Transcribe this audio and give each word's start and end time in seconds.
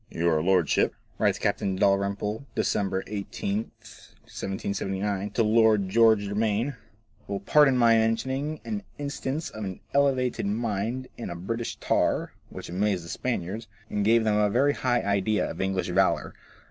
"Your 0.09 0.41
lordship," 0.41 0.95
writes 1.19 1.37
Captain 1.37 1.75
Dalrymple, 1.75 2.47
December 2.55 3.03
18, 3.05 3.57
1779, 4.23 5.29
to 5.29 5.43
Lord 5.43 5.89
George 5.89 6.21
Germaine," 6.21 6.75
will 7.27 7.39
pardon 7.41 7.77
my 7.77 7.95
mentioning 7.95 8.59
an 8.65 8.81
instance 8.97 9.51
of 9.51 9.63
an 9.63 9.79
elevated 9.93 10.47
mind 10.47 11.07
in 11.19 11.29
a 11.29 11.35
British 11.35 11.75
tar, 11.75 12.33
which 12.49 12.67
amazed 12.67 13.05
the 13.05 13.09
Spaniards, 13.09 13.67
and 13.91 14.03
gave 14.03 14.23
them 14.23 14.37
a 14.37 14.49
very 14.49 14.73
high 14.73 15.01
idea 15.03 15.47
of 15.47 15.61
English 15.61 15.89
valour. 15.89 16.33